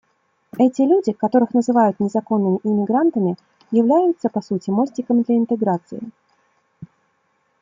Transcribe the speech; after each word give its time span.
Эти 0.57 0.81
люди, 0.81 1.11
которых 1.11 1.53
называют 1.53 1.99
незаконными 1.99 2.59
иммигрантами, 2.63 3.37
являются, 3.69 4.29
по 4.29 4.41
сути, 4.41 4.71
мостиком 4.71 5.21
для 5.21 5.35
интеграции. 5.37 6.01